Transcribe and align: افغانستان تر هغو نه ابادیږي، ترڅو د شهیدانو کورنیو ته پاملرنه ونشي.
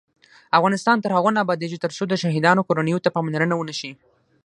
افغانستان 0.57 0.97
تر 1.03 1.11
هغو 1.17 1.29
نه 1.35 1.39
ابادیږي، 1.45 1.77
ترڅو 1.85 2.03
د 2.07 2.13
شهیدانو 2.23 2.65
کورنیو 2.67 3.03
ته 3.03 3.09
پاملرنه 3.15 3.55
ونشي. 3.57 3.91